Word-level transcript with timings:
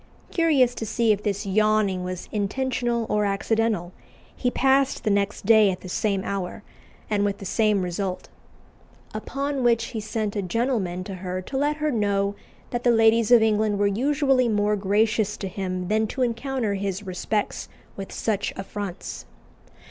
Curious 0.31 0.73
to 0.73 0.85
see 0.87 1.11
if 1.11 1.21
this 1.21 1.45
yawning 1.45 2.03
was 2.03 2.27
intentional 2.31 3.05
or 3.07 3.23
accidental, 3.23 3.93
he 4.35 4.49
passed 4.49 5.03
the 5.03 5.11
next 5.11 5.45
day 5.45 5.69
at 5.69 5.81
the 5.81 5.89
same 5.89 6.23
hour, 6.23 6.63
and 7.07 7.23
with 7.23 7.37
the 7.37 7.45
same 7.45 7.83
result. 7.83 8.27
Upon 9.13 9.61
which 9.61 9.83
he 9.93 9.99
sent 9.99 10.35
a 10.35 10.41
gentleman 10.41 11.03
to 11.03 11.13
her 11.13 11.39
to 11.43 11.55
let 11.55 11.75
her 11.75 11.91
know 11.91 12.33
that 12.71 12.83
the 12.83 12.89
ladies 12.89 13.29
of 13.31 13.43
England 13.43 13.77
were 13.77 13.85
usually 13.85 14.49
more 14.49 14.75
gracious 14.75 15.37
to 15.37 15.47
him 15.47 15.87
than 15.87 16.07
to 16.07 16.23
encounter 16.23 16.73
his 16.73 17.03
respects 17.05 17.69
with 17.95 18.11
such 18.11 18.51
affronts. 18.55 19.27